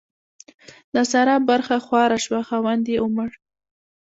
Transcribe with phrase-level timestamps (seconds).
[0.93, 3.29] د سارا برخه خواره شوه؛ خاوند يې ومړ.